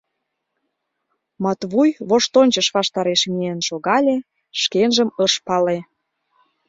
Матвуй 1.43 1.89
воштончыш 2.09 2.67
ваштареш 2.75 3.21
миен 3.33 3.59
шогале— 3.67 4.17
шкенжым 4.61 5.09
ыш 5.25 5.33
пале. 5.45 5.77